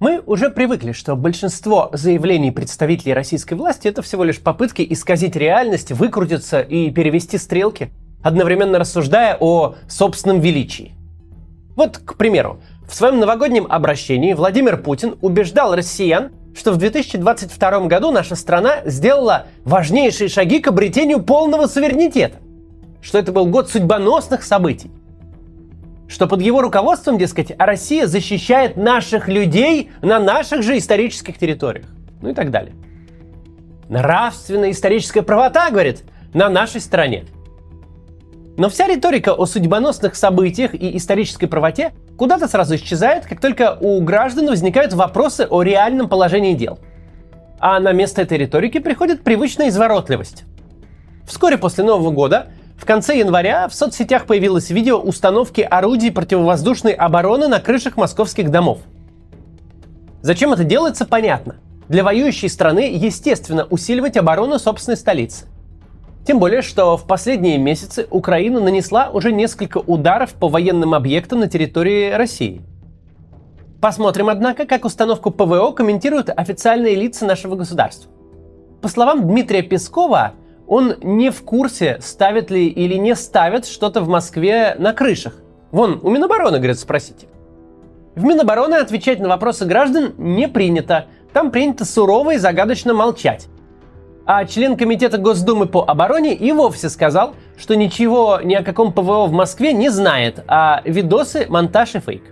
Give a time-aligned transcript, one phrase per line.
[0.00, 5.92] Мы уже привыкли, что большинство заявлений представителей российской власти это всего лишь попытки исказить реальность,
[5.92, 7.90] выкрутиться и перевести стрелки,
[8.22, 10.94] одновременно рассуждая о собственном величии.
[11.76, 18.10] Вот, к примеру, в своем новогоднем обращении Владимир Путин убеждал россиян, что в 2022 году
[18.10, 22.38] наша страна сделала важнейшие шаги к обретению полного суверенитета,
[23.02, 24.90] что это был год судьбоносных событий,
[26.10, 31.86] что под его руководством, дескать, Россия защищает наших людей на наших же исторических территориях.
[32.20, 32.74] Ну и так далее.
[33.88, 36.02] Нравственная историческая правота, говорит,
[36.34, 37.26] на нашей стороне.
[38.56, 44.00] Но вся риторика о судьбоносных событиях и исторической правоте куда-то сразу исчезает, как только у
[44.02, 46.80] граждан возникают вопросы о реальном положении дел.
[47.60, 50.42] А на место этой риторики приходит привычная изворотливость.
[51.24, 52.48] Вскоре после Нового года
[52.80, 58.78] в конце января в соцсетях появилось видео установки орудий противовоздушной обороны на крышах московских домов.
[60.22, 61.56] Зачем это делается, понятно.
[61.90, 65.44] Для воюющей страны, естественно, усиливать оборону собственной столицы.
[66.26, 71.48] Тем более, что в последние месяцы Украина нанесла уже несколько ударов по военным объектам на
[71.48, 72.62] территории России.
[73.82, 78.10] Посмотрим, однако, как установку ПВО комментируют официальные лица нашего государства.
[78.80, 80.32] По словам Дмитрия Пескова,
[80.70, 85.34] он не в курсе, ставят ли или не ставят что-то в Москве на крышах.
[85.72, 87.26] Вон, у Минобороны, говорят, спросите.
[88.14, 91.06] В Минобороны отвечать на вопросы граждан не принято.
[91.32, 93.48] Там принято сурово и загадочно молчать.
[94.26, 99.26] А член Комитета Госдумы по обороне и вовсе сказал, что ничего ни о каком ПВО
[99.26, 102.22] в Москве не знает, а видосы– монтаж и фейк.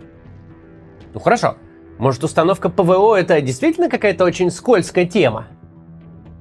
[1.13, 1.57] Ну хорошо,
[1.99, 5.49] может установка ПВО это действительно какая-то очень скользкая тема?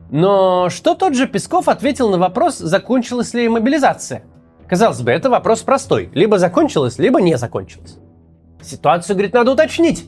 [0.09, 4.23] Но что тот же Песков ответил на вопрос, закончилась ли мобилизация?
[4.67, 6.09] Казалось бы, это вопрос простой.
[6.13, 7.97] Либо закончилась, либо не закончилась.
[8.61, 10.05] Ситуацию, говорит, надо уточнить.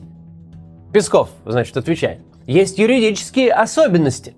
[0.92, 2.20] Песков, значит, отвечает.
[2.46, 4.34] Есть юридические особенности.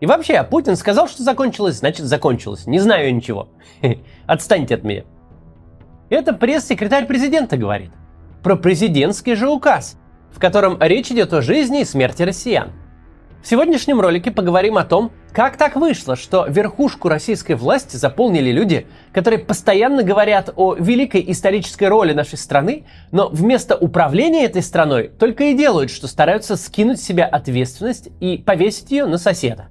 [0.00, 2.66] И вообще, а Путин сказал, что закончилось, значит закончилось.
[2.66, 3.48] Не знаю ничего.
[4.26, 5.04] Отстаньте от меня.
[6.08, 7.90] Это пресс-секретарь президента говорит.
[8.42, 9.96] Про президентский же указ,
[10.30, 12.70] в котором речь идет о жизни и смерти россиян.
[13.48, 18.86] В сегодняшнем ролике поговорим о том, как так вышло, что верхушку российской власти заполнили люди,
[19.10, 25.44] которые постоянно говорят о великой исторической роли нашей страны, но вместо управления этой страной только
[25.44, 29.68] и делают, что стараются скинуть с себя ответственность и повесить ее на соседа.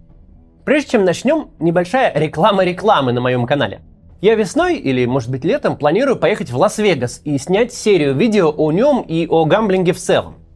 [0.65, 3.81] Прежде чем начнем, небольшая реклама рекламы на моем канале.
[4.21, 8.71] Я весной или, может быть, летом планирую поехать в Лас-Вегас и снять серию видео о
[8.71, 10.46] нем и о гамблинге в целом.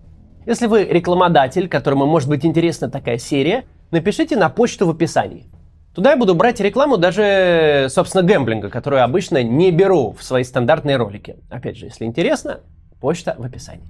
[0.48, 5.46] Если вы рекламодатель, которому может быть интересна такая серия, напишите на почту в описании.
[5.94, 10.96] Туда я буду брать рекламу даже, собственно, гэмблинга, которую обычно не беру в свои стандартные
[10.98, 11.36] ролики.
[11.52, 12.62] Опять же, если интересно,
[13.00, 13.86] почта в описании.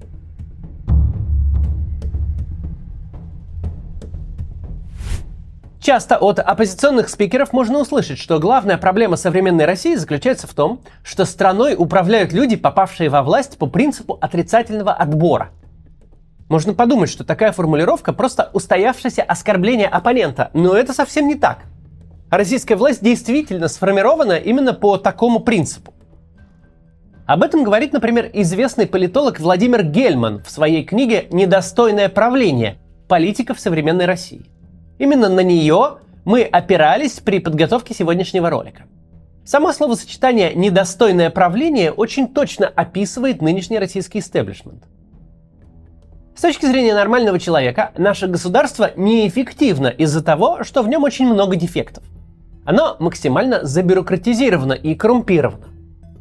[5.80, 11.24] Часто от оппозиционных спикеров можно услышать, что главная проблема современной России заключается в том, что
[11.24, 15.52] страной управляют люди, попавшие во власть по принципу отрицательного отбора–
[16.52, 21.60] можно подумать, что такая формулировка просто устоявшееся оскорбление оппонента, но это совсем не так.
[22.30, 25.94] Российская власть действительно сформирована именно по такому принципу.
[27.26, 32.80] Об этом говорит, например, известный политолог Владимир Гельман в своей книге «Недостойное правление.
[33.08, 34.46] Политика в современной России».
[35.00, 38.84] Именно на нее мы опирались при подготовке сегодняшнего ролика.
[39.46, 44.84] Само словосочетание «недостойное правление» очень точно описывает нынешний российский истеблишмент.
[46.42, 51.56] С точки зрения нормального человека, наше государство неэффективно из-за того, что в нем очень много
[51.56, 52.04] дефектов.
[52.66, 55.68] Оно максимально забюрократизировано и коррумпировано.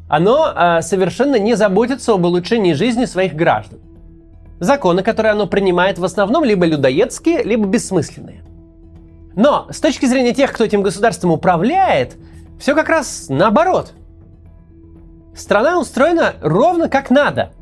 [0.07, 3.79] Оно э, совершенно не заботится об улучшении жизни своих граждан.
[4.59, 8.43] Законы, которые оно принимает, в основном либо людоедские, либо бессмысленные.
[9.35, 12.15] Но с точки зрения тех, кто этим государством управляет,
[12.59, 13.93] все как раз наоборот.
[15.35, 17.53] Страна устроена ровно как надо–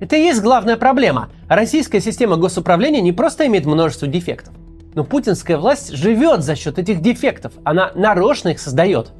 [0.00, 1.28] это и есть главная проблема.
[1.50, 4.54] Российская система госуправления не просто имеет множество дефектов,
[4.94, 7.54] но путинская власть живет за счет этих дефектов.
[7.64, 9.10] Она нарочно их создает.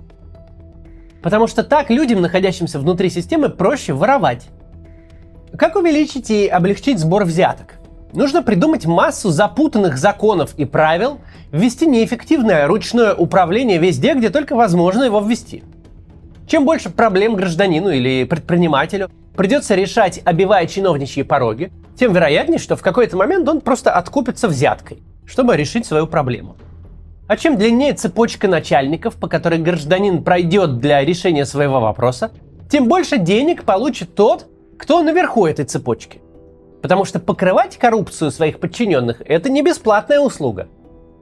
[1.23, 4.47] Потому что так людям, находящимся внутри системы, проще воровать.
[5.59, 7.81] Как увеличить и облегчить сбор взяток?
[8.13, 11.19] Нужно придумать массу запутанных законов и правил,
[11.51, 15.65] ввести неэффективное ручное управление везде, где только возможно его ввести.
[16.47, 22.83] Чем больше проблем гражданину или предпринимателю, придется решать, обивая чиновничьи пороги, тем вероятнее, что в
[22.83, 26.59] какой-то момент он просто откупится взяткой, чтобы решить свою проблему.
[27.27, 32.33] А чем длиннее цепочка начальников, по которой гражданин пройдет для решения своего вопроса,
[32.71, 34.47] тем больше денег получит тот,
[34.79, 36.21] кто наверху этой цепочки.
[36.83, 40.69] Потому что покрывать коррупцию своих подчиненных– это не бесплатная услуга.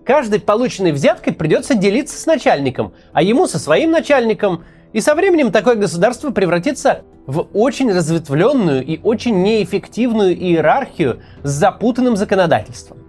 [0.05, 4.65] Каждый полученной взяткой придется делиться с начальником, а ему со своим начальником.
[4.93, 12.17] И со временем такое государство превратится в очень разветвленную и очень неэффективную иерархию с запутанным
[12.17, 13.01] законодательством.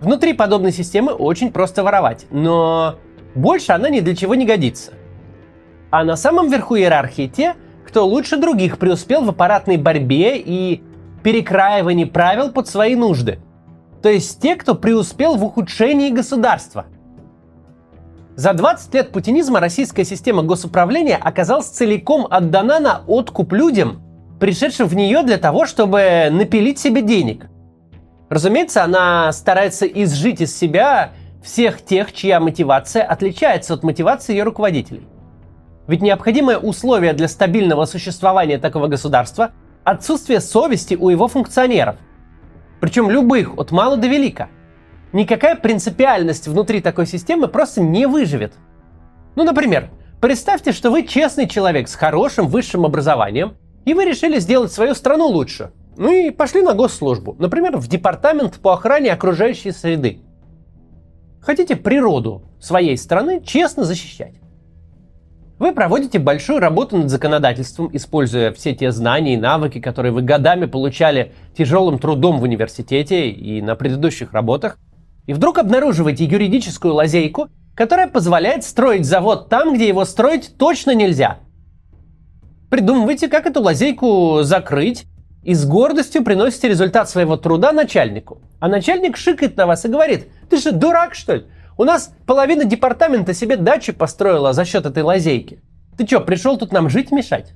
[0.00, 2.96] Внутри подобной системы очень просто воровать, но
[3.34, 4.92] больше она ни для чего не годится.
[5.90, 7.56] А на самом верху иерархии те,
[7.86, 10.82] кто лучше других преуспел в аппаратной борьбе и
[11.22, 13.38] перекраивании правил под свои нужды.
[14.02, 16.84] То есть те, кто преуспел в ухудшении государства.
[18.38, 24.00] За 20 лет путинизма российская система госуправления оказалась целиком отдана на откуп людям,
[24.38, 27.46] пришедшим в нее для того, чтобы напилить себе денег.
[28.28, 35.08] Разумеется, она старается изжить из себя всех тех, чья мотивация отличается от мотивации ее руководителей.
[35.88, 39.50] Ведь необходимое условие для стабильного существования такого государства
[39.82, 41.96] отсутствие совести у его функционеров.
[42.80, 44.48] Причем любых, от мала до велика.
[45.12, 48.52] Никакая принципиальность внутри такой системы просто не выживет.
[49.36, 49.90] Ну, например,
[50.20, 53.56] представьте, что вы честный человек с хорошим высшим образованием,
[53.86, 55.72] и вы решили сделать свою страну лучше.
[55.96, 60.20] Ну и пошли на госслужбу, например, в департамент по охране окружающей среды.
[61.40, 64.34] Хотите природу своей страны честно защищать.
[65.58, 70.66] Вы проводите большую работу над законодательством, используя все те знания и навыки, которые вы годами
[70.66, 74.78] получали тяжелым трудом в университете и на предыдущих работах,
[75.28, 81.40] и вдруг обнаруживаете юридическую лазейку, которая позволяет строить завод там, где его строить точно нельзя.
[82.70, 85.04] Придумывайте, как эту лазейку закрыть,
[85.42, 88.40] и с гордостью приносите результат своего труда начальнику.
[88.58, 91.44] А начальник шикает на вас и говорит, ты же дурак, что ли?
[91.76, 95.62] У нас половина департамента себе дачи построила за счет этой лазейки.
[95.98, 97.52] Ты что, пришел тут нам жить мешать?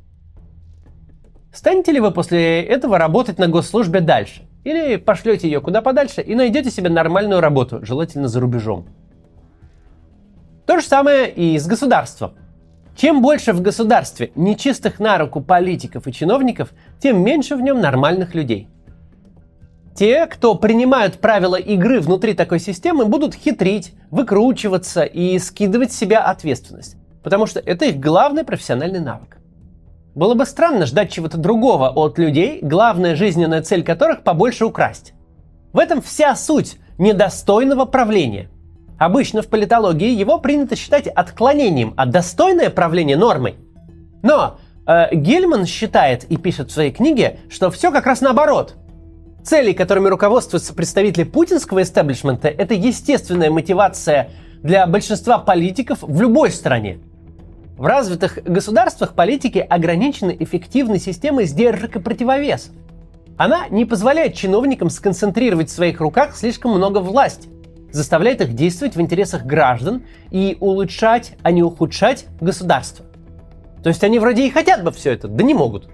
[1.55, 4.43] Станете ли вы после этого работать на госслужбе дальше?
[4.65, 8.87] Или пошлете ее куда подальше и найдете себе нормальную работу, желательно за рубежом?
[10.67, 12.35] То же самое и с государством.
[12.95, 18.35] Чем больше в государстве нечистых на руку политиков и чиновников, тем меньше в нем нормальных
[18.35, 18.69] людей.
[19.95, 26.21] Те, кто принимают правила игры внутри такой системы, будут хитрить, выкручиваться и скидывать с себя
[26.21, 26.97] ответственность.
[27.23, 29.39] Потому что это их главный профессиональный навык.
[30.15, 35.15] Было бы странно ждать чего-то другого от людей, главная жизненная цель которых побольше украсть.
[35.73, 38.49] В этом вся суть недостойного правления.
[38.99, 43.57] Обычно в политологии его принято считать отклонением, а достойное правление нормой.
[44.23, 48.77] Но э, Гельман считает и пишет в своей книге, что все как раз наоборот–
[49.43, 54.31] Цели, которыми руководствуются представители путинского истеблишмента, это естественная мотивация
[54.63, 57.01] для большинства политиков в любой стране.
[57.77, 62.73] В развитых государствах политики ограничены эффективной системой сдержек и противовесов.
[63.39, 67.49] Она не позволяет чиновникам сконцентрировать в своих руках слишком много власти,
[67.91, 73.07] заставляет их действовать в интересах граждан и улучшать, а не ухудшать государство.
[73.83, 75.89] То есть они вроде и хотят бы все это, да не могут.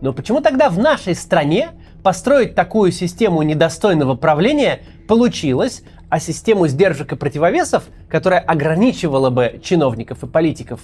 [0.00, 1.70] Но почему тогда в нашей стране
[2.02, 10.22] построить такую систему недостойного правления получилось, а систему сдержек и противовесов, которая ограничивала бы чиновников
[10.22, 10.80] и политиков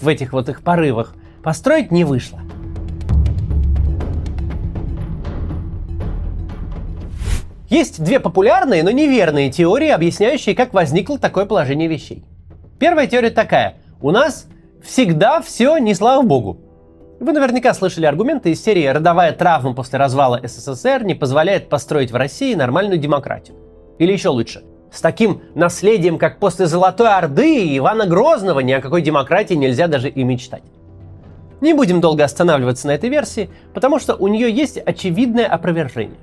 [0.00, 2.40] в этих вот их порывах, построить не вышло.
[7.68, 12.24] Есть две популярные, но неверные теории, объясняющие, как возникло такое положение вещей.
[12.78, 13.78] Первая теория такая.
[14.00, 14.46] У нас
[14.84, 16.63] всегда все не слава богу.
[17.24, 22.16] Вы наверняка слышали аргументы из серии «Родовая травма после развала СССР не позволяет построить в
[22.16, 23.56] России нормальную демократию».
[23.98, 24.62] Или еще лучше,
[24.92, 29.88] с таким наследием, как после Золотой Орды и Ивана Грозного, ни о какой демократии нельзя
[29.88, 30.64] даже и мечтать.
[31.62, 36.18] Не будем долго останавливаться на этой версии, потому что у нее есть очевидное опровержение.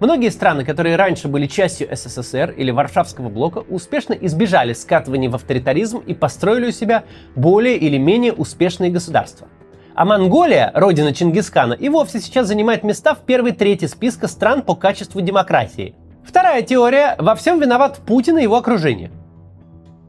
[0.00, 5.98] Многие страны, которые раньше были частью СССР или Варшавского блока, успешно избежали скатывания в авторитаризм
[5.98, 7.04] и построили у себя
[7.36, 9.46] более или менее успешные государства–
[9.94, 14.74] а Монголия, родина Чингисхана, и вовсе сейчас занимает места в первой трети списка стран по
[14.74, 15.94] качеству демократии.
[16.24, 19.10] Вторая теория– во всем виноват Путин и его окружение.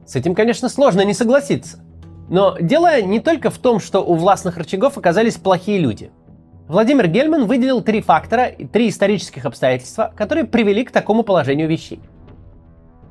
[0.06, 1.78] С этим, конечно, сложно не согласиться.
[2.28, 6.10] Но дело не только в том, что у властных рычагов оказались плохие люди.
[6.68, 12.00] Владимир Гельман выделил три фактора, три исторических обстоятельства, которые привели к такому положению вещей.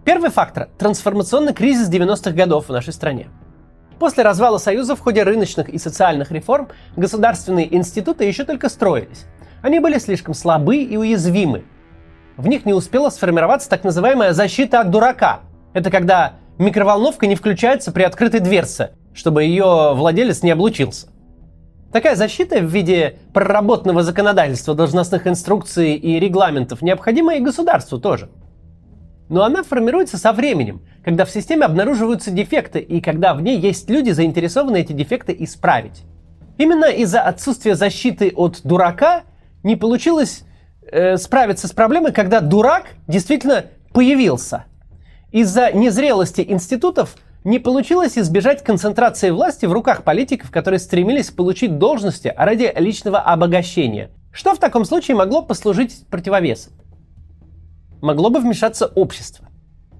[0.04, 3.28] Первый фактор– трансформационный кризис 90-х годов в нашей стране.
[4.00, 9.26] После развала Союза в ходе рыночных и социальных реформ государственные институты еще только строились.
[9.62, 11.64] Они были слишком слабы и уязвимы.
[12.38, 15.40] В них не успела сформироваться так называемая защита от дурака.
[15.74, 21.08] Это когда микроволновка не включается при открытой дверце, чтобы ее владелец не облучился.
[21.94, 28.30] Такая защита в виде проработанного законодательства, должностных инструкций и регламентов необходима и государству тоже.
[29.30, 33.92] Но она формируется со временем, когда в системе обнаруживаются дефекты и когда в ней есть
[33.92, 36.02] люди, заинтересованные эти дефекты исправить.
[36.58, 39.22] Именно из-за отсутствия защиты от дурака
[39.62, 40.46] не получилось
[40.92, 44.66] э, справиться с проблемой, когда дурак действительно появился.
[45.32, 52.34] Из-за незрелости институтов не получилось избежать концентрации власти в руках политиков, которые стремились получить должности
[52.36, 54.10] ради личного обогащения.
[54.32, 56.74] Что в таком случае могло послужить противовесом?
[58.02, 59.45] Могло бы вмешаться общество.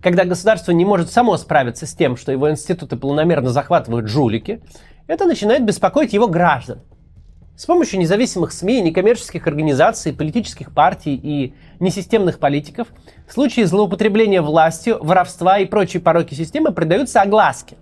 [0.06, 4.62] Когда государство не может само справиться с тем, что его институты планомерно захватывают жулики,
[5.08, 6.84] это начинает беспокоить его граждан–
[7.58, 12.90] с помощью независимых СМИ, некоммерческих организаций, политических партий и несистемных политиков
[13.28, 17.78] случаи злоупотребления властью, воровства и прочие пороки системы придаются огласке.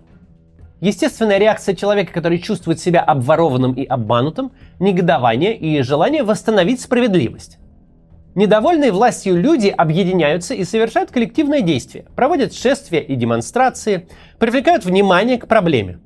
[0.80, 7.58] Естественная реакция человека, который чувствует себя обворованным и обманутым, негодование и желание восстановить справедливость.
[8.34, 14.08] Недовольные властью люди объединяются и совершают коллективное действие, проводят шествия и демонстрации,
[14.40, 16.00] привлекают внимание к проблеме.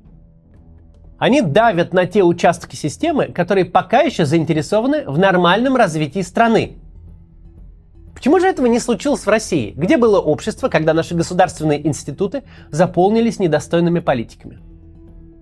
[1.17, 6.77] Они давят на те участки системы, которые пока еще заинтересованы в нормальном развитии страны.
[8.13, 9.73] Почему же этого не случилось в России?
[9.75, 14.59] Где было общество, когда наши государственные институты заполнились недостойными политиками?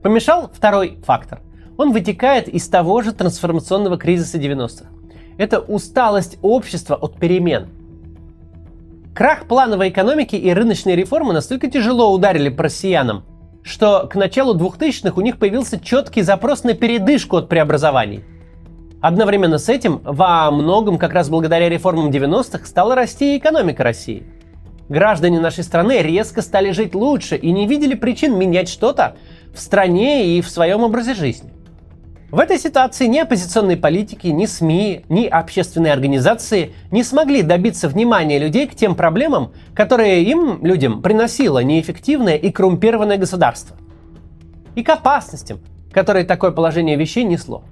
[0.02, 1.42] Помешал второй фактор.
[1.78, 4.97] Он вытекает из того же трансформационного кризиса 90-х.
[5.38, 7.68] Это усталость общества от перемен.
[9.14, 13.24] Крах плановой экономики и рыночные реформы настолько тяжело ударили по россиянам,
[13.64, 18.24] что к началу 2000-х у них появился четкий запрос на передышку от преобразований.
[19.02, 24.24] Одновременно с этим, во многом как раз благодаря реформам 90-х, стала расти и экономика России.
[24.90, 29.18] Граждане нашей страны резко стали жить лучше и не видели причин менять что-то
[29.54, 31.52] в стране и в своем образе жизни.
[32.30, 38.38] В этой ситуации ни оппозиционные политики, ни СМИ, ни общественные организации не смогли добиться внимания
[38.38, 43.78] людей к тем проблемам, которые им, людям, приносило неэффективное и коррумпированное государство.
[44.76, 45.62] И к опасностям,
[45.94, 47.64] которые такое положение вещей несло.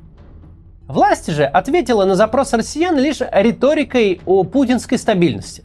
[0.88, 5.65] Власть же ответила на запрос россиян лишь риторикой о путинской стабильности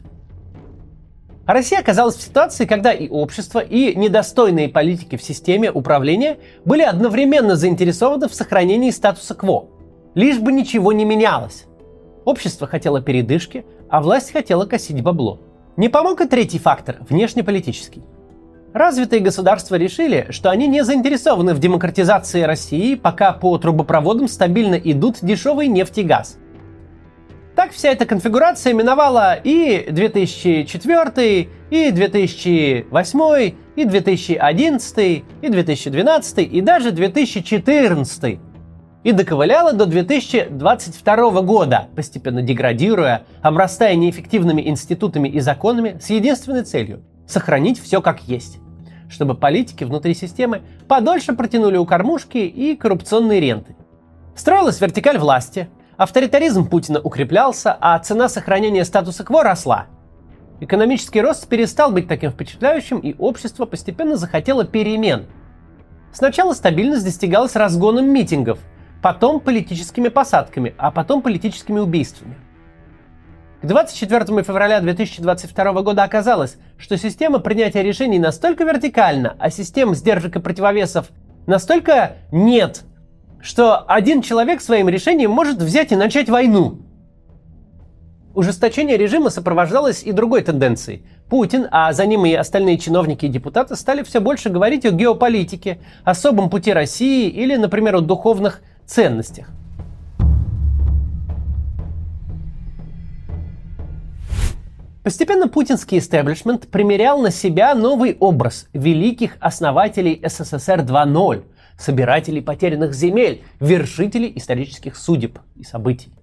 [1.45, 7.55] Россия оказалась в ситуации, когда и общество, и недостойные политики в системе управления были одновременно
[7.55, 9.67] заинтересованы в сохранении статуса кво.
[10.13, 11.65] Лишь бы ничего не менялось.
[12.25, 15.39] Общество хотело передышки, а власть хотела косить бабло.
[15.77, 18.03] Не помог и третий фактор– внешнеполитический.
[18.73, 25.17] Развитые государства решили, что они не заинтересованы в демократизации России, пока по трубопроводам стабильно идут
[25.21, 26.37] дешевый нефть и газ.
[27.55, 36.91] Так вся эта конфигурация миновала и 2004, и 2008, и 2011, и 2012, и даже
[36.91, 38.39] 2014.
[39.03, 47.03] И доковыляла до 2022 года, постепенно деградируя, обрастая неэффективными институтами и законами с единственной целью–
[47.27, 48.59] сохранить все как есть
[49.09, 53.75] чтобы политики внутри системы подольше протянули у кормушки и коррупционные ренты.
[54.35, 59.87] Строилась вертикаль власти, Авторитаризм Путина укреплялся, а цена сохранения статуса кво росла.
[60.59, 65.25] Экономический рост перестал быть таким впечатляющим, и общество постепенно захотело перемен.
[66.13, 68.59] Сначала стабильность достигалась разгоном митингов,
[69.01, 72.35] потом политическими посадками, а потом политическими убийствами.
[73.61, 80.35] К 24 февраля 2022 года оказалось, что система принятия решений настолько вертикальна, а система сдержек
[80.35, 81.09] и противовесов
[81.45, 82.83] настолько нет,
[83.41, 86.79] что один человек своим решением может взять и начать войну.
[88.33, 91.03] Ужесточение режима сопровождалось и другой тенденцией.
[91.29, 95.79] Путин, а за ним и остальные чиновники и депутаты стали все больше говорить о геополитике,
[96.05, 99.49] особом пути России или, например, о духовных ценностях.
[105.03, 111.43] Постепенно путинский истеблишмент примерял на себя новый образ великих основателей СССР 2.0,
[111.81, 116.13] собирателей потерянных земель, вершителей исторических судеб и событий.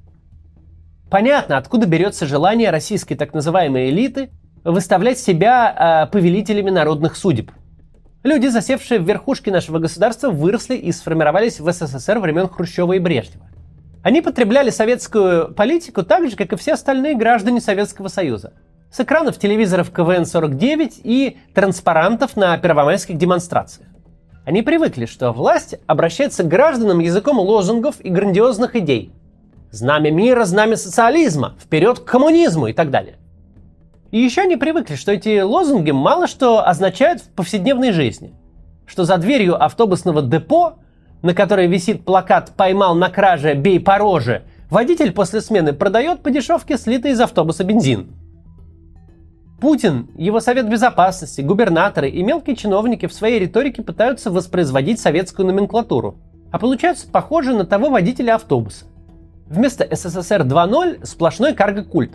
[1.10, 4.30] Понятно, откуда берется желание российской так называемой элиты
[4.64, 7.50] выставлять себя э, повелителями народных судеб.
[8.24, 13.48] Люди, засевшие в верхушке нашего государства, выросли и сформировались в СССР времен Хрущева и Брежнева.
[14.02, 18.52] Они потребляли советскую политику так же, как и все остальные граждане Советского Союза.
[18.90, 23.87] С экранов телевизоров КВН-49 и транспарантов на первомайских демонстрациях.
[24.48, 29.12] Они привыкли, что власть обращается к гражданам языком лозунгов и грандиозных идей.
[29.70, 33.16] Знамя мира, знамя социализма, вперед к коммунизму и так далее.
[34.10, 38.32] И еще они привыкли, что эти лозунги мало что означают в повседневной жизни.
[38.86, 40.78] Что за дверью автобусного депо
[41.20, 46.30] на которой висит плакат «Поймал на краже, бей по роже», водитель после смены продает по
[46.30, 48.14] дешевке слитый из автобуса бензин.
[49.60, 56.16] Путин, его Совет Безопасности, губернаторы и мелкие чиновники в своей риторике пытаются воспроизводить советскую номенклатуру,
[56.52, 58.84] а получаются похожи на того водителя автобуса.
[59.46, 62.12] Вместо СССР 2.0 сплошной карго-культ.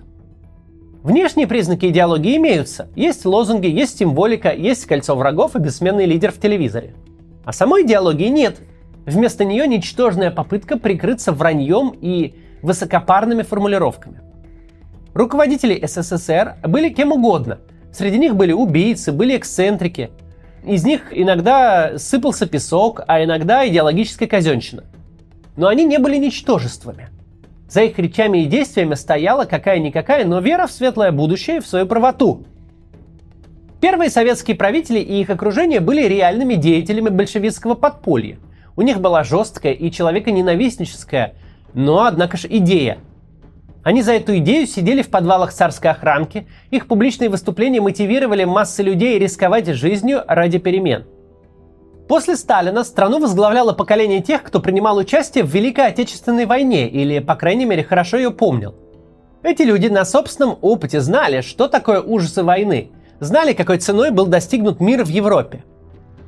[1.01, 2.87] Внешние признаки идеологии имеются.
[2.95, 6.93] Есть лозунги, есть символика, есть кольцо врагов и бессменный лидер в телевизоре.
[7.43, 8.61] А самой идеологии нет.
[9.05, 14.21] Вместо нее ничтожная попытка прикрыться враньем и высокопарными формулировками.
[15.13, 17.59] Руководители СССР были кем угодно.
[17.91, 20.09] Среди них были убийцы, были эксцентрики.
[20.65, 24.85] Из них иногда сыпался песок, а иногда идеологическая казенщина.
[25.55, 27.09] Но они не были ничтожествами.
[27.69, 31.85] За их речами и действиями стояла какая-никакая, но вера в светлое будущее и в свою
[31.85, 32.45] правоту.
[33.81, 38.37] Первые советские правители и их окружение были реальными деятелями большевистского подполья.
[38.75, 41.35] У них была жесткая и человеконенавистническая,
[41.75, 42.97] но, однако же, идея–
[43.83, 49.19] они за эту идею сидели в подвалах царской охранки, их публичные выступления мотивировали массы людей
[49.19, 51.05] рисковать жизнью ради перемен.
[52.07, 57.35] После Сталина страну возглавляло поколение тех, кто принимал участие в Великой Отечественной войне или, по
[57.35, 58.75] крайней мере, хорошо ее помнил.
[59.41, 64.79] Эти люди на собственном опыте знали, что такое ужасы войны, знали, какой ценой был достигнут
[64.79, 65.63] мир в Европе.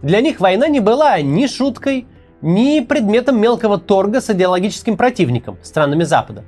[0.01, 2.07] Для них война не была ни шуткой,
[2.41, 6.43] ни предметом мелкого торга с идеологическим противником, странами Запада.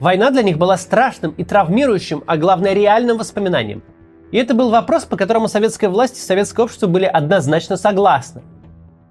[0.00, 3.82] Война для них была страшным и травмирующим, а главное реальным воспоминанием.
[4.30, 8.42] И это был вопрос, по которому советская власть и советское общество были однозначно согласны.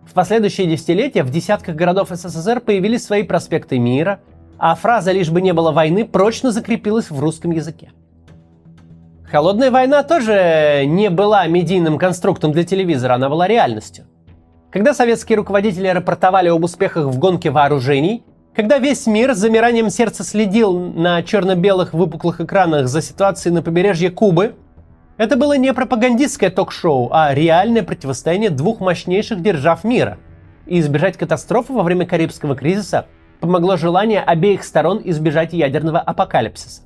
[0.06, 4.22] В последующие десятилетия в десятках городов СССР появились свои проспекты мира,
[4.58, 7.91] а фраза «лишь бы не было войны» прочно закрепилась в русском языке.
[9.29, 14.06] Холодная война тоже не была медийным конструктом для телевизора, она была реальностью.
[14.72, 18.24] Когда советские руководители рапортовали об успехах в гонке вооружений–
[18.58, 24.10] когда весь мир с замиранием сердца следил на черно-белых выпуклых экранах за ситуацией на побережье
[24.10, 24.56] Кубы,
[25.18, 30.17] это было не пропагандистское ток-шоу, а реальное противостояние двух мощнейших держав мира.
[30.65, 33.06] И избежать катастрофы во время Карибского кризиса
[33.41, 36.82] помогло желание обеих сторон избежать ядерного апокалипсиса.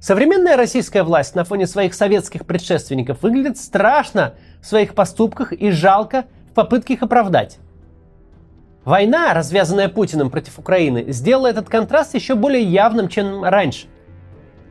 [0.00, 6.24] Современная российская власть на фоне своих советских предшественников выглядит страшно в своих поступках и жалко
[6.50, 7.60] в попытке их оправдать.
[8.86, 13.88] Война, развязанная Путиным против Украины, сделала этот контраст еще более явным, чем раньше.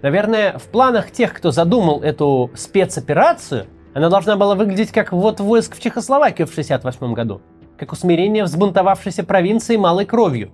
[0.01, 5.75] Наверное, в планах тех, кто задумал эту спецоперацию, она должна была выглядеть как вот войск
[5.75, 7.41] в Чехословакию в 1968 году,
[7.77, 10.51] как усмирение взбунтовавшейся провинции малой кровью.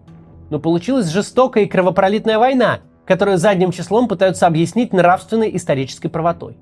[0.50, 6.58] Но получилась жестокая и кровопролитная война, которую задним числом пытаются объяснить нравственной исторической правотой.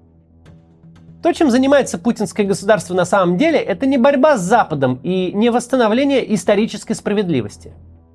[1.22, 5.50] То, чем занимается путинское государство на самом деле, это не борьба с Западом и не
[5.50, 7.74] восстановление исторической справедливости.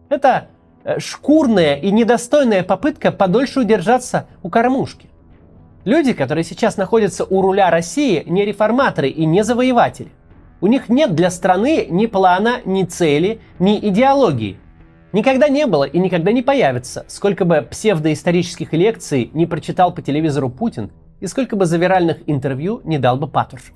[0.08, 0.48] Это
[0.84, 5.10] э, шкурная и недостойная попытка подольше удержаться у кормушки.
[5.84, 10.10] Люди, которые сейчас находятся у руля России, не реформаторы и не завоеватели.
[10.62, 14.58] У них нет для страны ни плана, ни цели, ни идеологии.
[15.12, 20.48] Никогда не было и никогда не появится, сколько бы псевдоисторических лекций не прочитал по телевизору
[20.48, 20.90] Путин–
[21.20, 23.74] и сколько бы завиральных интервью не дал бы Патрушев.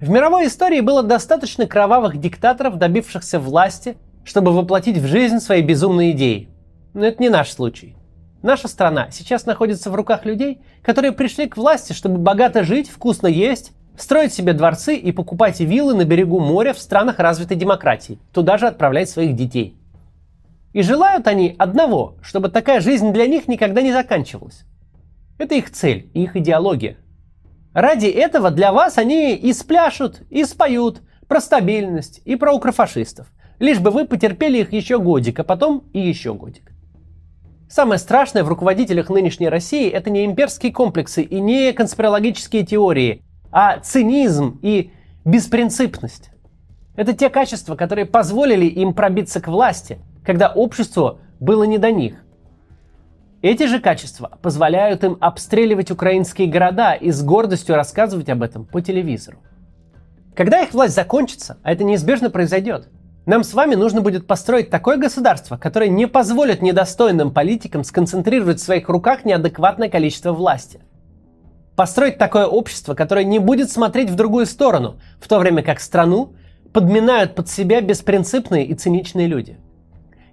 [0.00, 6.12] В мировой истории было достаточно кровавых диктаторов, добившихся власти, чтобы воплотить в жизнь свои безумные
[6.12, 6.48] идеи.
[6.94, 7.96] Но это не наш случай.
[8.42, 13.26] Наша страна сейчас находится в руках людей, которые пришли к власти, чтобы богато жить, вкусно
[13.26, 18.56] есть, строить себе дворцы и покупать виллы на берегу моря в странах развитой демократии, туда
[18.56, 19.76] же отправлять своих детей.
[20.72, 24.64] И желают они одного, чтобы такая жизнь для них никогда не заканчивалась.
[25.38, 26.98] Это их цель и их идеология.
[27.72, 33.32] Ради этого для вас они и спляшут, и споют про стабильность и про укрофашистов.
[33.60, 36.72] Лишь бы вы потерпели их еще годик, а потом и еще годик.
[37.68, 43.22] Самое страшное в руководителях нынешней России это не имперские комплексы и не конспирологические теории,
[43.52, 44.90] а цинизм и
[45.24, 46.30] беспринципность.
[46.96, 52.24] Это те качества, которые позволили им пробиться к власти, когда обществу было не до них.
[53.40, 58.80] Эти же качества позволяют им обстреливать украинские города и с гордостью рассказывать об этом по
[58.80, 59.38] телевизору.
[60.34, 62.88] Когда их власть закончится, а это неизбежно произойдет,
[63.26, 68.64] нам с вами нужно будет построить такое государство, которое не позволит недостойным политикам сконцентрировать в
[68.64, 70.80] своих руках неадекватное количество власти.
[71.76, 76.32] Построить такое общество, которое не будет смотреть в другую сторону, в то время как страну
[76.72, 79.58] подминают под себя беспринципные и циничные люди.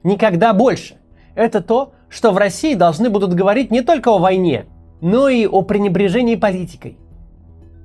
[0.04, 0.96] Никогда больше.
[1.36, 4.66] Это то, что в России должны будут говорить не только о войне,
[5.02, 6.98] но и о пренебрежении политикой.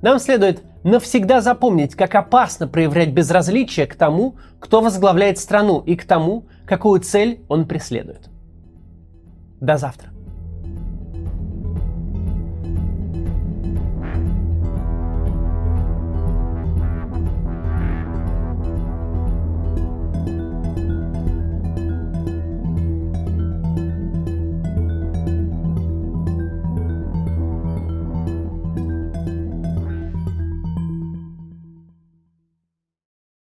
[0.02, 6.04] Нам следует навсегда запомнить, как опасно проявлять безразличие к тому, кто возглавляет страну, и к
[6.04, 8.30] тому, какую цель он преследует.
[9.60, 10.10] До завтра.